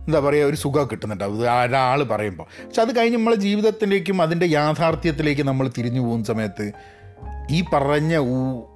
[0.06, 1.36] എന്താ പറയുക ഒരു സുഖം കിട്ടുന്നുണ്ടാവും.
[1.40, 6.66] ഒരാൾ പറയുമ്പോൾ പക്ഷെ അത് കഴിഞ്ഞ് നമ്മളെ ജീവിതത്തിലേക്കും അതിന്റെ യാഥാർത്ഥ്യത്തിലേക്കും നമ്മൾ തിരിഞ്ഞു പോകുന്ന സമയത്ത്
[7.50, 8.16] ഈ പറഞ്ഞ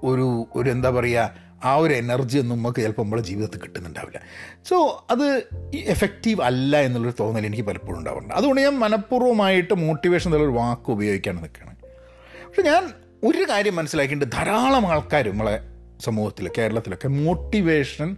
[0.05, 4.21] ഒരു ഒരു എന്താ പറയുക ആ ഒരു എനർജി ഒന്നും നമുക്ക് ചിലപ്പോൾ നമ്മുടെ ജീവിതത്തിൽ കിട്ടുന്നുണ്ടാവില്ല.
[4.69, 5.43] സോ അത്
[5.75, 11.77] എഫക്റ്റീവ് അല്ല എന്നുള്ളൊരു തോന്നൽ എനിക്ക് പലപ്പോഴും ഉണ്ടാവുന്നുണ്ട് അതുകൊണ്ട് ഞാൻ മനഃപൂർവമായിട്ട് മോട്ടിവേഷൻ എന്നുള്ളൊരു വാക്ക് ഉപയോഗിക്കാൻ നിൽക്കുകയാണ്.
[12.49, 12.91] പക്ഷെ ഞാൻ
[13.25, 14.37] ഒരു കാര്യം മനസ്സിലാക്കിയിട്ടുണ്ട്.
[14.37, 15.61] ധാരാളം ആൾക്കാർ നമ്മളെ
[16.01, 18.17] സമൂഹത്തിൽ കേരളത്തിലൊക്കെ മോട്ടിവേഷൻ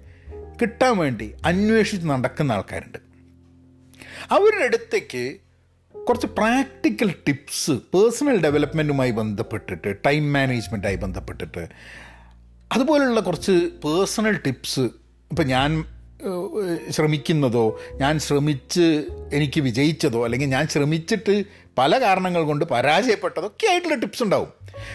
[0.63, 2.99] കിട്ടാൻ വേണ്ടി അന്വേഷിച്ച് നടക്കുന്ന ആൾക്കാരുണ്ട്.
[4.31, 5.37] അവരുടെ അടുത്തേക്ക്
[6.09, 11.69] കുറച്ച് പ്രാക്ടിക്കൽ ടിപ്സ് പേഴ്സണൽ ഡെവലപ്മെന്റുമായി ബന്ധപ്പെട്ടിട്ട് ടൈം മാനേജ്മെന്റായി ബന്ധപ്പെട്ടിട്ട്
[12.73, 13.53] അതുപോലുള്ള കുറച്ച്
[13.85, 14.81] പേഴ്സണൽ ടിപ്സ്
[15.31, 15.85] ഇപ്പം ഞാൻ
[16.91, 21.45] ശ്രമിക്കുന്നതോ ഞാൻ ശ്രമിച്ച് എനിക്ക് വിജയിച്ചതോ അല്ലെങ്കിൽ ഞാൻ ശ്രമിച്ചിട്ട്
[21.79, 24.49] പല കാരണങ്ങൾ കൊണ്ട് പരാജയപ്പെട്ടതോ ഒക്കെ ആയിട്ടുള്ള ടിപ്സ് ഉണ്ടാവും.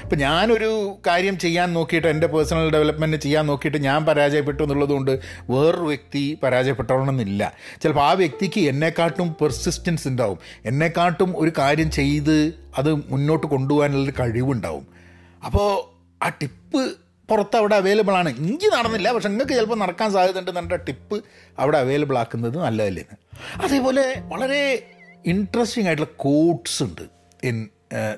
[0.03, 6.37] ഇപ്പം ഞാനൊരു കാര്യം ചെയ്യാൻ നോക്കിയിട്ട് എന്റെ പേഴ്സണൽ ഡെവലപ്മെന്റ് ചെയ്യാൻ നോക്കിയിട്ട് ഞാൻ പരാജയപ്പെട്ടു എന്നുള്ളതുകൊണ്ട് വേറൊരു വ്യക്തി
[6.43, 10.37] പരാജയപ്പെട്ടോളണമെന്നില്ല ചിലപ്പോൾ ആ വ്യക്തിക്ക് എന്നെക്കാട്ടും പെർസിസ്റ്റൻസ് ഉണ്ടാവും.
[10.65, 14.87] എന്നെക്കാട്ടും ഒരു കാര്യം ചെയ്ത് അത് മുന്നോട്ട് കൊണ്ടുപോകാനുള്ളൊരു കഴിവുണ്ടാവും.
[15.45, 15.69] അപ്പോൾ
[16.25, 16.95] ആ ടിപ്പ്
[17.31, 18.29] പുറത്ത് അവിടെ അവൈലബിൾ ആണ്.
[18.38, 21.23] എനിക്ക് നടന്നില്ല പക്ഷെ നിങ്ങൾക്ക് ചിലപ്പോൾ നടക്കാൻ സാധ്യതയുണ്ട് എന്ന ടിപ്പ്
[21.59, 23.03] അവിടെ അവൈലബിൾ ആക്കുന്നത് നല്ലതല്ലേ
[23.61, 24.61] അതേപോലെ വളരെ
[25.25, 27.01] ഇൻട്രസ്റ്റിംഗ് ആയിട്ടുള്ള കോട്ട്സ് ഉണ്ട്
[27.43, 27.69] ഇൻ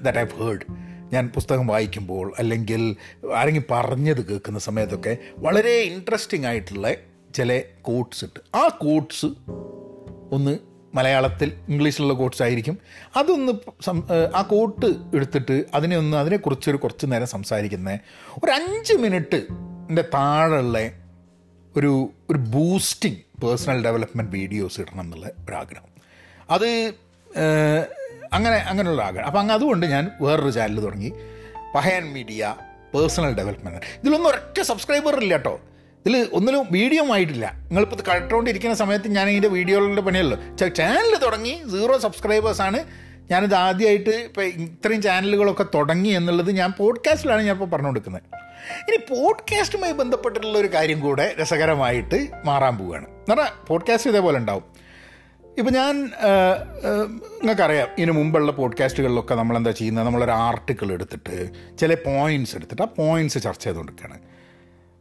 [0.01, 0.65] ദാറ്റ് ഐ ഹേർഡ്
[1.13, 2.95] ഞാൻ പുസ്തകം വായിക്കുമ്പോൾ അല്ലെങ്കിൽ
[3.35, 6.87] ആരെങ്കിലും പറഞ്ഞത് കേൾക്കുന്ന സമയത്തൊക്കെ വളരെ ഇൻട്രസ്റ്റിംഗ് ആയിട്ടുള്ള
[7.35, 8.39] ചില കോട്ട്സ് ഉണ്ട്.
[8.55, 9.25] ആ കോട്ട്സ്
[10.31, 10.53] ഒന്ന്
[10.93, 12.75] മലയാളത്തിൽ ഇംഗ്ലീഷിലുള്ള കോട്ട്സ് ആയിരിക്കും.
[13.17, 13.53] അതൊന്ന്
[14.35, 17.99] ആ കോട്ട് എടുത്തിട്ട് അതിനെ ഒന്ന് അതിനെക്കുറിച്ചൊരു കുറച്ച് നേരം സംസാരിക്കുന്ന.
[18.43, 19.39] ഒരു അഞ്ച് മിനിറ്റ്
[19.89, 20.77] എന്റെ താഴെയുള്ള
[21.77, 25.89] ഒരു ഒരു ബൂസ്റ്റിംഗ് പേഴ്സണൽ ഡെവലപ്മെന്റ് വീഡിയോസ് ഇടണം എന്നുള്ള ഒരാഗ്രഹം.
[26.49, 26.69] അത്
[28.33, 31.11] അങ്ങനെ അങ്ങനെയുള്ള ആഗ്രഹം അപ്പം അങ്ങ് അതുകൊണ്ട് ഞാൻ വേറൊരു ചാനൽ തുടങ്ങി.
[31.75, 32.55] പഹയൻ മീഡിയ
[32.95, 35.59] പേഴ്സണൽ ഡെവലപ്മെന്റ് ഇതിലൊന്നും ഒരൊറ്റ സബ്സ്ക്രൈബർ ഇല്ല കേട്ടോ
[36.05, 37.53] ഇതിൽ ഒന്നിലും വീഡിയോ ആയിട്ടില്ല.
[37.63, 40.67] നിങ്ങളിപ്പോൾ കട്ടുകൊണ്ടിരിക്കുന്ന സമയത്ത് ഞാൻ ഇതിന്റെ വീഡിയോകളുടെ പണിയല്ലോ?
[40.67, 41.61] ചാനൽ തുടങ്ങി.
[41.71, 42.83] സീറോ സബ്സ്ക്രൈബേഴ്സാണ്
[43.31, 48.21] ഞാനിത് ആദ്യമായിട്ട് ഇപ്പോൾ ഇത്രയും ചാനലുകളൊക്കെ തുടങ്ങി എന്നുള്ളത് ഞാൻ പോഡ്കാസ്റ്റിലാണ് ഞാൻ ഇപ്പോൾ പറഞ്ഞു കൊടുക്കുന്നത്
[48.89, 53.07] ഇനി പോഡ്കാസ്റ്റുമായി ബന്ധപ്പെട്ടിട്ടുള്ള ഒരു കാര്യം കൂടെ രസകരമായിട്ട് മാറാൻ പോവുകയാണ്.
[53.07, 54.63] എന്ന് പറഞ്ഞാൽ പോഡ്കാസ്റ്റ് ഇതേപോലെ ഉണ്ടാവും.
[55.57, 55.95] ഇപ്പം ഞാൻ
[57.41, 60.05] നിങ്ങൾക്കറിയാം ഇതിന് മുമ്പുള്ള പോഡ്കാസ്റ്റുകളിലൊക്കെ നമ്മളെന്താ ചെയ്യുന്നത്?
[60.05, 64.32] നമ്മളൊരു ആർട്ടിക്കിൾ എടുത്തിട്ട് ചില പോയിന്റ്സ് എടുത്തിട്ട് ആ പോയിന്റ്സ് ചർച്ച ചെയ്തുകൊണ്ടിരിക്കുകയാണ്.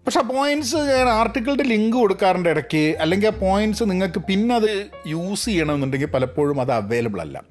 [0.07, 2.97] പക്ഷെ ആ പോയിന്റ്സ് ഞാൻ ആർട്ടിക്കിളിന്റെ ലിങ്ക് കൊടുക്കാറുണ്ട് ഇടയ്ക്ക്.
[3.01, 7.43] അല്ലെങ്കിൽ ആ പോയിന്റ്സ് നിങ്ങൾക്ക് പിന്നെ അത് യൂസ് ചെയ്യണമെന്നുണ്ടെങ്കിൽ പലപ്പോഴും അത് അവൈലബിൾ അല്ല.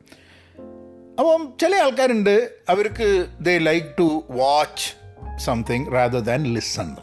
[1.19, 4.95] അപ്പം ചില ആൾക്കാരുണ്ട് അവർക്ക് they like to watch
[5.39, 6.95] something rather than listen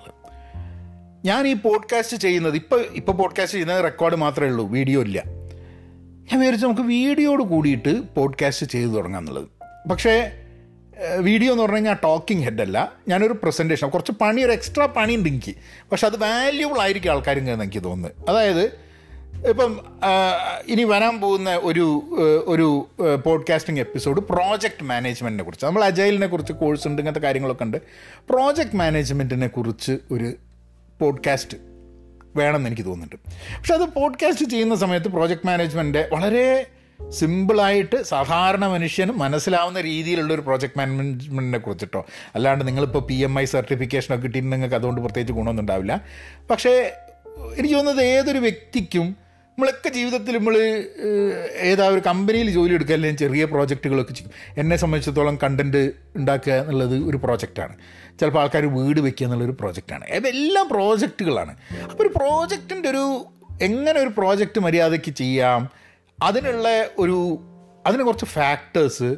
[1.24, 5.22] ഞാൻ ഈ പോഡ്കാസ്റ്റ് ചെയ്യുന്നത് ഇപ്പോൾ ഇപ്പോൾ പോഡ്കാസ്റ്റ് ചെയ്യുന്നത് റെക്കോർഡ് മാത്രമേ ഉള്ളൂ വീഡിയോ ഇല്ല.
[6.22, 9.48] ഞാൻ വിചാരിച്ചു നമുക്ക് വീഡിയോയോട് കൂടിയിട്ട് പോഡ്കാസ്റ്റ് ചെയ്തു തുടങ്ങാം എന്നുള്ളത്.
[9.88, 10.30] പക്ഷേ
[11.20, 15.54] വീഡിയോ എന്ന് പറഞ്ഞു കഴിഞ്ഞാൽ ടോക്കിംഗ് ഹെഡല്ല ഞാനൊരു പ്രസന്റേഷൻ കുറച്ച് പണി ഒരു എക്സ്ട്രാ പണി ഉണ്ട് എനിക്ക്.
[15.92, 18.88] പക്ഷെ അത് വാല്യൂബിൾ ആയിരിക്കും ആൾക്കാരും എന്ന് എനിക്ക് തോന്നുന്നത് അതായത്
[19.48, 19.80] ഇപ്പം
[20.66, 21.86] ഇനി വരാൻ പോകുന്ന ഒരു
[22.46, 22.88] ഒരു
[23.26, 25.66] പോഡ്കാസ്റ്റിംഗ് എപ്പിസോഡ് പ്രോജക്റ്റ് മാനേജ്മെന്റിനെ കുറിച്ച്.
[25.66, 27.76] നമ്മൾ അജൈലിനെ കുറിച്ച് കോഴ്സ് ഉണ്ട് ഇങ്ങനത്തെ കാര്യങ്ങളൊക്കെ ഉണ്ട്.
[28.30, 30.32] പ്രോജക്റ്റ് മാനേജ്മെന്റിനെ കുറിച്ച് ഒരു
[31.00, 31.58] പോഡ്കാസ്റ്റ്
[32.36, 33.30] വേണമെന്ന് എനിക്ക് തോന്നുന്നുണ്ട്.
[33.58, 36.66] പക്ഷെ അത് പോഡ്കാസ്റ്റ് ചെയ്യുന്ന സമയത്ത് പ്രോജക്റ്റ് മാനേജ്മെന്റ് വളരെ
[37.10, 42.06] സിമ്പിളായിട്ട് സാധാരണ മനുഷ്യന് മനസ്സിലാവുന്ന രീതിയിലുള്ള ഒരു പ്രോജക്റ്റ് മാനേജ്മെന്റിനെ കുറിച്ചിട്ടോ.
[42.34, 46.00] അല്ലാണ്ട് നിങ്ങളിപ്പോൾ പി എം ഐ സർട്ടിഫിക്കേഷനൊക്കെ കിട്ടിയിട്ട് നിങ്ങൾക്ക് അതുകൊണ്ട് പ്രത്യേകിച്ച് ഗുണമൊന്നും ഉണ്ടാവില്ല.
[46.50, 46.92] പക്ഷേ
[47.58, 50.56] എനിക്ക് തോന്നുന്നത് ഏതൊരു വ്യക്തിക്കും നമ്മളൊക്കെ ജീവിതത്തിൽ നമ്മൾ
[51.60, 54.32] ഏതാ ഒരു കമ്പനിയിൽ ജോലി എടുക്കുക അല്ലെങ്കിൽ ചെറിയ പ്രോജക്റ്റുകളൊക്കെ ചെയ്യും.
[54.58, 57.76] എന്നെ സംബന്ധിച്ചിടത്തോളം കണ്ടന്റ് ഉണ്ടാക്കുക എന്നുള്ളത് ഒരു പ്രോജക്റ്റാണ്
[58.20, 63.24] ചിലപ്പോൾ ആൾക്കാർ വീട് വെക്കുക എന്നുള്ളൊരു പ്രോജക്റ്റാണ് എല്ലാം പ്രോജക്റ്റുകളാണ് അപ്പോൾ ഒരു പ്രോജക്റ്റിന്റെ ഒരു
[63.62, 65.87] എങ്ങനെ ഒരു പ്രോജക്റ്റ് മര്യാദയ്ക്ക് ചെയ്യാം?
[66.22, 67.38] അതിനുള്ള ഒരു
[67.86, 69.16] അതിന് കുറച്ച് ഫാക്ടേഴ്സ്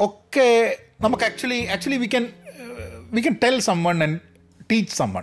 [0.00, 2.32] ഒക്കെ നമുക്ക് actually actually we can
[3.10, 4.20] we can tell someone and
[4.72, 5.22] teach someone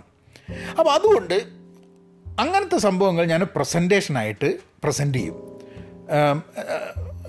[0.78, 1.64] അപ്പോൾ അതുകൊണ്ട്
[2.40, 5.60] അങ്ങനത്തെ സംഭവങ്ങൾ ഞാൻ പ്രസന്റേഷനായിട്ട് പ്രസന്റ് ചെയ്യും.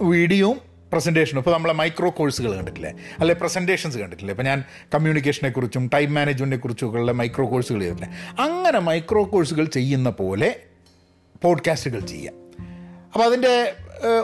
[0.01, 2.93] വീഡിയോയും പ്രസന്റേഷനും ഇപ്പോൾ നമ്മളെ മൈക്രോ കോഴ്സുകൾ കണ്ടിട്ടില്ലേ?
[3.19, 4.31] അല്ലെ പ്രസന്റേഷൻസ് കണ്ടിട്ടില്ലേ?
[4.31, 4.63] ഇപ്പോൾ ഞാൻ
[4.95, 10.59] കമ്മ്യൂണിക്കേഷനെ കുറിച്ചും ടൈം മാനേജ്മെന്റിനെ കുറിച്ചും ഉള്ള മൈക്രോ കോഴ്സുകൾ ചെയ്തിട്ടില്ലേ അങ്ങനെ മൈക്രോ കോഴ്സുകൾ ചെയ്യുന്ന പോലെ
[11.43, 12.44] പോഡ്കാസ്റ്റുകൾ ചെയ്യാം.
[13.15, 13.73] അപ്പോൾ അതിന്റെ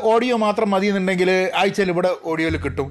[0.04, 2.88] ഓഡിയോ മാത്രം മതി എന്നുണ്ടെങ്കിൽ ആഴ്ചയിൽ ഇവിടെ ഓഡിയോയിൽ കിട്ടും.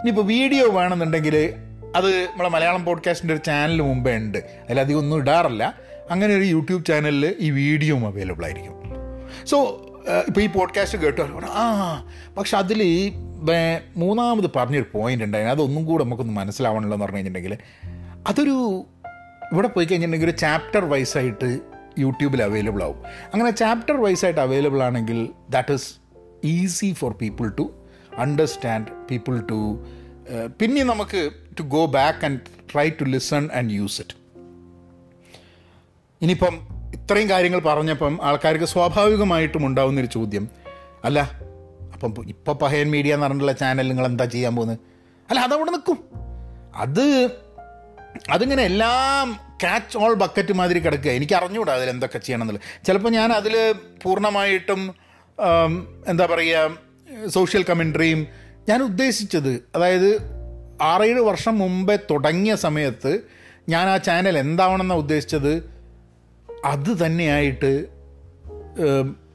[0.00, 1.52] ഇനിയിപ്പോൾ വീഡിയോ വേണമെന്നുണ്ടെങ്കിൽ
[1.96, 4.38] അത് നമ്മളെ മലയാളം പോഡ്കാസ്റ്റിന്റെ ഒരു ചാനൽ മുമ്പേ ഉണ്ട്.
[4.38, 5.74] അതിലധികം ഒന്നും ഇടാറില്ല.
[6.10, 8.74] അങ്ങനെ ഒരു യൂട്യൂബ് ചാനലിൽ ഈ വീഡിയോ അവൈലബിൾ ആയിരിക്കും.
[9.46, 9.58] സോ
[10.28, 11.28] ഇപ്പോൾ ഈ പോഡ്കാസ്റ്റ് കേട്ടോ.
[11.42, 12.06] ആ
[12.38, 13.12] പക്ഷെ അതിൽ
[13.96, 15.54] മൂന്നാമത് പറഞ്ഞൊരു പോയിന്റ് ഉണ്ടായിരുന്നു.
[15.54, 17.58] അതൊന്നും കൂടെ നമുക്കൊന്ന് മനസ്സിലാവണമല്ലോ എന്ന് പറഞ്ഞു കഴിഞ്ഞിട്ടുണ്ടെങ്കിൽ
[18.28, 18.86] അതൊരു
[19.52, 22.98] ഇവിടെ പോയി കഴിഞ്ഞിട്ടുണ്ടെങ്കിൽ ഒരു ചാപ്റ്റർ വൈസായിട്ട് യൂട്യൂബിൽ അവൈലബിൾ ആവും.
[23.32, 25.94] അങ്ങനെ ചാപ്റ്റർ വൈസ് ആയിട്ട് അവൈലബിൾ ആണെങ്കിൽ that is
[26.44, 27.74] easy for people to
[28.18, 29.84] understand people to
[30.60, 32.40] പിന്നെ നമുക്ക് to go back and
[32.72, 34.16] try to listen and use it
[36.22, 40.48] ഇനിയിപ്പം ഇത്രയും കാര്യങ്ങൾ പറഞ്ഞപ്പം ആൾക്കാർക്ക് സ്വാഭാവികമായിട്ടും ഉണ്ടാവുന്നൊരു ചോദ്യം.
[41.04, 41.20] അല്ല
[41.92, 44.78] അപ്പം ഇപ്പോൾ പഹയൻ മീഡിയ എന്ന് പറഞ്ഞിട്ടുള്ള ചാനൽ നിങ്ങൾ എന്താ ചെയ്യാൻ പോകുന്നത്?
[45.30, 45.98] അല്ല അതവിടെ നിൽക്കും.
[46.76, 47.30] അത്
[48.30, 51.10] അതിങ്ങനെ എല്ലാം ക്യാച്ച് ഓൾ ബക്കറ്റ് മാതിരി കിടക്കുക.
[51.18, 53.54] എനിക്ക് അറിഞ്ഞുകൂടാ അതിൽ എന്തൊക്കെ ചെയ്യണം എന്നുള്ളത് ചിലപ്പോൾ ഞാൻ അതിൽ
[54.02, 54.82] പൂർണമായിട്ടും
[56.10, 58.20] എന്താ പറയുക സോഷ്യൽ കമൻട്രിയും
[58.68, 59.52] ഞാൻ ഉദ്ദേശിച്ചത്.
[59.74, 60.10] അതായത്
[60.90, 63.12] ആറേഴ് വർഷം മുമ്പേ തുടങ്ങിയ സമയത്ത്
[63.74, 65.52] ഞാൻ ആ ചാനൽ എന്താവണമെന്നാണ് ഉദ്ദേശിച്ചത്?
[66.72, 67.70] അത് തന്നെയായിട്ട്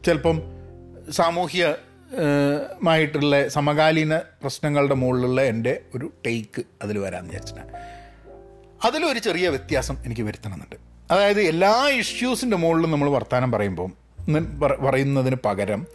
[0.06, 0.38] ചിലപ്പം
[1.20, 1.64] സാമൂഹ്യ
[2.84, 7.72] മായിട്ടുള്ള സമകാലീന പ്രശ്നങ്ങളുടെ മുകളിലുള്ള എന്റെ ഒരു ടേക്ക് അതിൽ വരാമെന്ന് വിചാരിച്ചിട്ടാണ്.
[8.86, 10.76] അതിലൊരു ചെറിയ വ്യത്യാസം എനിക്ക് വരുത്തണമെന്നുണ്ട്.
[11.14, 13.92] അതായത് എല്ലാ ഇഷ്യൂസിന്റെ മുകളിലും നമ്മൾ വർത്തമാനം പറയുമ്പോൾ
[14.30, 15.88] ന്ന് പറ- പറയുന്നതിന് പകരം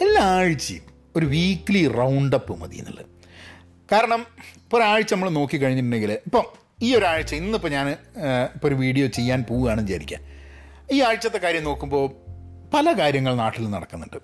[0.00, 0.82] എല്ലാ ആഴ്ചയും
[1.16, 3.06] ഒരു വീക്ക്ലി റൗണ്ടപ്പ് മതി എന്നുള്ളത്.
[3.92, 6.44] കാരണം ഇപ്പോൾ ഒരാഴ്ച നമ്മൾ നോക്കി കഴിഞ്ഞിട്ടുണ്ടെങ്കിൽ ഇപ്പം
[6.82, 7.90] ഈ ഒരാഴ്ച ഇന്നിപ്പോൾ ഞാൻ
[8.54, 10.18] ഇപ്പോൾ ഒരു വീഡിയോ ചെയ്യാൻ പോവുകയാണെന്ന് വിചാരിക്കുക.
[10.92, 12.10] ഈ ആഴ്ചത്തെ കാര്യം നോക്കുമ്പോൾ
[12.74, 14.16] പല കാര്യങ്ങൾ നാട്ടിൽ നടക്കുന്നുണ്ട്.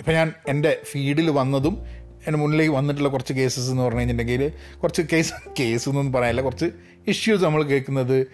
[0.00, 1.82] ഇപ്പം ഞാൻ എന്റെ ഫീഡിൽ വന്നതും
[2.26, 6.42] എന്റെ മുന്നിലേക്ക് വന്നിട്ടുള്ള കുറച്ച് കേസസ് എന്ന് പറഞ്ഞു കഴിഞ്ഞിട്ടുണ്ടെങ്കിൽ കുറച്ച് കേസ് കേസ് എന്നൊന്നും പറയാനില്ല.
[6.42, 6.70] കുറച്ച്
[7.08, 8.26] ഇഷ്യൂസ് നമ്മൾ കേൾക്കുന്നത്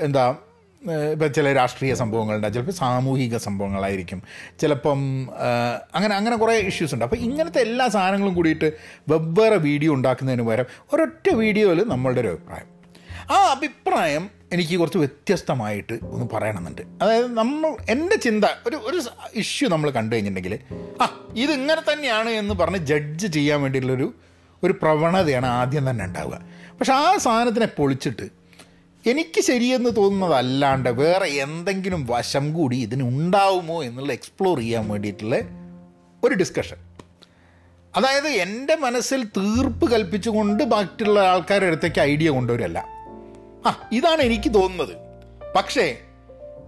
[0.00, 0.36] എന്താ
[1.12, 2.48] ഇപ്പം ചില രാഷ്ട്രീയ സംഭവങ്ങളുണ്ട്.
[2.54, 4.22] ചിലപ്പോൾ സാമൂഹിക സംഭവങ്ങളായിരിക്കും.
[4.60, 5.00] ചിലപ്പം
[5.94, 7.04] അങ്ങനെ അങ്ങനെ കുറേ ഇഷ്യൂസ് ഉണ്ട്.
[7.04, 8.72] അപ്പോൾ ഇങ്ങനത്തെ എല്ലാ സാധനങ്ങളും കൂടിയിട്ട്
[9.08, 12.77] വെവ്വേറെ വീഡിയോ ഉണ്ടാക്കുന്നതിന് പകരം ഒരൊറ്റ വീഡിയോയിൽ നമ്മളുടെ ഒരു അഭിപ്രായം.
[13.30, 16.82] ആ അഭിപ്രായം എനിക്ക് കുറച്ച് വ്യത്യസ്തമായിട്ട് ഒന്ന് പറയണമെന്നുണ്ട്.
[17.02, 19.02] അതായത് നമ്മൾ എന്റെ ചിന്ത ഒരു ഒരു
[19.34, 20.58] ഇഷ്യൂ നമ്മൾ കണ്ടു കഴിഞ്ഞിട്ടുണ്ടെങ്കിൽ
[21.02, 24.14] ആ ഇതിങ്ങനെ തന്നെയാണ് എന്ന് പറഞ്ഞ് ജഡ്ജ് ചെയ്യാൻ വേണ്ടിയിട്ടുള്ളൊരു
[24.62, 26.40] ഒരു പ്രവണതയാണ് ആദ്യം തന്നെ ഉണ്ടാവുക.
[26.80, 28.38] പക്ഷെ ആ സാധനത്തിനെ പൊളിച്ചിട്ട്
[29.06, 35.36] എനിക്ക് ശരിയെന്ന് തോന്നുന്നതല്ലാണ്ട് വേറെ എന്തെങ്കിലും വശം കൂടി ഇതിന് ഉണ്ടാവുമോ എന്നുള്ള എക്സ്പ്ലോർ ചെയ്യാൻ വേണ്ടിയിട്ടുള്ള
[36.24, 36.76] ഒരു ഡിസ്കഷൻ
[37.96, 42.97] അതായത് എന്റെ മനസ്സിൽ തീർപ്പ് കൽപ്പിച്ചുകൊണ്ട് ബാക്കിയുള്ള ആൾക്കാരുടെ അടുത്തേക്ക് ഐഡിയ കൊണ്ടുവരല്ല
[43.68, 44.96] ആ ഇതാണ് എനിക്ക് തോന്നുന്നത്.
[45.56, 45.98] പക്ഷേ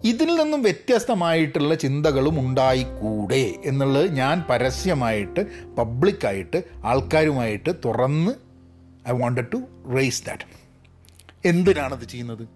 [0.05, 8.33] ഇതിൽ നിന്നും വ്യത്യസ്തമായിട്ടുള്ള ചിന്തകളും ഉണ്ടായിക്കൂടെ എന്നുള്ളത് ഞാൻ പരസ്യമായിട്ട് പബ്ലിക്കായിട്ട് ആൾക്കാരുമായിട്ട് തുറന്ന്
[9.09, 9.59] I wanted to
[9.97, 10.43] raise that
[11.45, 12.49] എന്തിനാണത് ചെയ്യുന്നത്?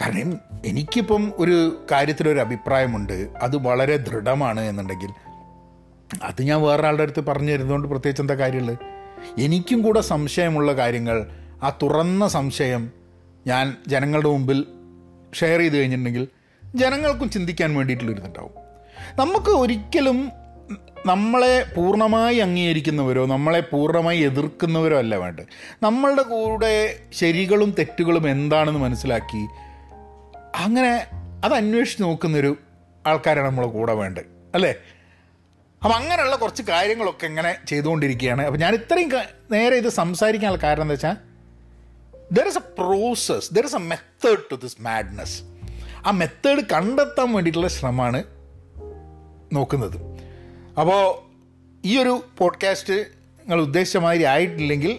[0.00, 3.28] കാരണം എനിക്കിപ്പം ഒരു കാര്യത്തിലൊരു അഭിപ്രായമുണ്ട്.
[3.42, 5.10] അത് വളരെ ദൃഢമാണ് എന്നുണ്ടെങ്കിൽ.
[6.22, 8.78] അത് ഞാൻ വേറൊരാളുടെ അടുത്ത് പറഞ്ഞു തരുന്നതുകൊണ്ട് പ്രത്യേകിച്ച് എന്താ കാര്യമുള്ളത്?
[9.38, 11.26] എനിക്കും കൂടെ സംശയമുള്ള കാര്യങ്ങൾ
[11.62, 12.97] ആ തുറന്ന സംശയം
[13.48, 14.66] ഞാൻ ജനങ്ങളുടെ മുമ്പിൽ
[15.34, 16.28] ഷെയർ ചെയ്ത് കഴിഞ്ഞിട്ടുണ്ടെങ്കിൽ
[16.74, 18.52] ജനങ്ങൾക്കും ചിന്തിക്കാൻ വേണ്ടിയിട്ടുള്ളൊരിതുണ്ടാവും
[19.20, 20.30] നമുക്ക് ഒരിക്കലും
[21.06, 25.46] നമ്മളെ പൂർണമായി അംഗീകരിക്കുന്നവരോ നമ്മളെ പൂർണമായി എതിർക്കുന്നവരോ അല്ല വേണ്ടത്.
[25.82, 29.46] നമ്മളുടെ കൂടെ ശരികളും തെറ്റുകളും എന്താണെന്ന് മനസ്സിലാക്കി
[30.56, 31.06] അങ്ങനെ
[31.44, 32.56] അത് അന്വേഷിച്ച് നോക്കുന്നൊരു
[33.06, 34.24] ആൾക്കാരാണ് നമ്മളെ കൂടെ വേണ്ടത്.
[34.54, 34.74] അല്ലേ?
[35.82, 38.46] അപ്പം അങ്ങനെയുള്ള കുറച്ച് കാര്യങ്ങളൊക്കെ ഇങ്ങനെ ചെയ്തുകൊണ്ടിരിക്കുകയാണ്.
[38.46, 39.10] അപ്പം ഞാൻ ഇത്രയും
[39.52, 41.27] നേരെ ഇത് സംസാരിക്കാനുള്ള കാരണം എന്താ വെച്ചാൽ
[42.32, 45.42] there is a process there is a method to this madness
[46.06, 48.24] ആ മെത്തേഡ് കണ്ടെത്താൻ വേണ്ടിയിട്ടുള്ള ശ്രമമാണ്
[49.52, 49.96] നോക്കുന്നത്.
[50.80, 51.28] അപ്പോൾ
[51.84, 54.98] ഈ ഒരു പോഡ്കാസ്റ്റ് നിങ്ങൾ ഉദ്ദേശിച്ച മാതിരി ആയിട്ടില്ലെങ്കിൽ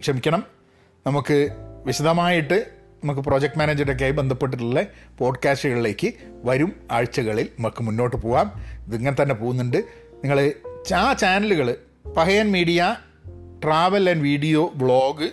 [0.00, 0.44] ക്ഷമിക്കണം.
[1.06, 1.48] നമുക്ക്
[1.84, 2.72] വിശദമായിട്ട്
[3.04, 4.86] നമുക്ക് പ്രോജക്റ്റ് മാനേജറൊക്കെ ആയി ബന്ധപ്പെട്ടിട്ടുള്ള
[5.18, 6.12] പോഡ്കാസ്റ്റുകളിലേക്ക്
[6.44, 8.52] വരും ആഴ്ചകളിൽ നമുക്ക് മുന്നോട്ട് പോകാം
[8.86, 9.76] ഇതിങ്ങനെ തന്നെ പോകുന്നുണ്ട്.
[10.14, 10.52] നിങ്ങൾ
[10.96, 11.76] ആ ചാനലുകൾ
[12.16, 12.96] Pahayan media
[13.64, 15.30] travel and video vlog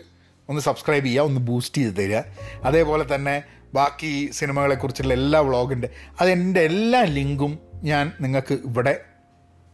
[0.50, 2.22] ഒന്ന് സബ്സ്ക്രൈബ് ചെയ്യുക ഒന്ന് ബൂസ്റ്റ് ചെയ്ത് തരിക.
[2.70, 3.36] അതേപോലെ തന്നെ
[3.78, 5.88] ബാക്കി സിനിമകളെക്കുറിച്ചുള്ള എല്ലാ വ്ളോഗിന്റെ
[6.22, 7.54] അതെന്റെ എല്ലാ ലിങ്കും
[7.92, 8.94] ഞാൻ നിങ്ങൾക്ക് ഇവിടെ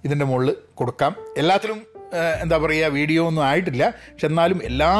[0.03, 1.11] ഇതിന്റെ മുകളിൽ കൊടുക്കാം.
[1.37, 1.79] എല്ലാത്തിലും
[2.43, 3.83] എന്താ പറയുക വീഡിയോ ഒന്നും ആയിട്ടില്ല.
[4.11, 4.91] പക്ഷെ എന്നാലും എല്ലാ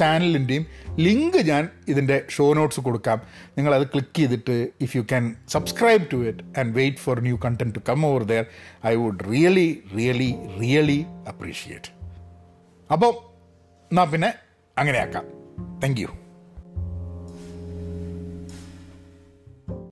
[0.00, 0.64] ചാനലിന്റെയും
[1.06, 3.18] ലിങ്ക് ഞാൻ ഇതിന്റെ ഷോ നോട്ട്സ് കൊടുക്കാം.
[3.56, 7.82] നിങ്ങളത് ക്ലിക്ക് ചെയ്തിട്ട് if you can subscribe to it and wait for new content to
[7.88, 8.44] come over there
[8.90, 11.00] I would really really really
[11.32, 11.90] appreciate
[12.90, 13.12] അപ്പോൾ
[13.90, 14.30] എന്നാൽ പിന്നെ
[14.78, 15.24] അങ്ങനെയാക്കാം.
[15.80, 16.08] Thank you